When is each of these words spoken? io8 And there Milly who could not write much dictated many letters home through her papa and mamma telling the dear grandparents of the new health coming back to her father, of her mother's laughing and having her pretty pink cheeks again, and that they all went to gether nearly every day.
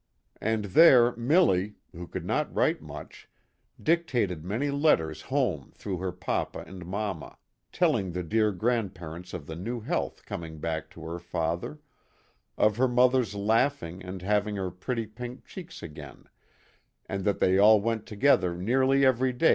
io8 0.01 0.37
And 0.49 0.65
there 0.65 1.15
Milly 1.15 1.75
who 1.91 2.07
could 2.07 2.25
not 2.25 2.51
write 2.55 2.81
much 2.81 3.29
dictated 3.79 4.43
many 4.43 4.71
letters 4.71 5.21
home 5.21 5.71
through 5.75 5.99
her 5.99 6.11
papa 6.11 6.63
and 6.65 6.87
mamma 6.87 7.37
telling 7.71 8.11
the 8.11 8.23
dear 8.23 8.51
grandparents 8.51 9.31
of 9.31 9.45
the 9.45 9.55
new 9.55 9.79
health 9.79 10.25
coming 10.25 10.57
back 10.57 10.89
to 10.89 11.03
her 11.05 11.19
father, 11.19 11.77
of 12.57 12.77
her 12.77 12.87
mother's 12.87 13.35
laughing 13.35 14.01
and 14.03 14.23
having 14.23 14.55
her 14.55 14.71
pretty 14.71 15.05
pink 15.05 15.45
cheeks 15.45 15.83
again, 15.83 16.23
and 17.07 17.23
that 17.23 17.37
they 17.39 17.59
all 17.59 17.79
went 17.79 18.07
to 18.07 18.15
gether 18.15 18.57
nearly 18.57 19.05
every 19.05 19.31
day. 19.31 19.49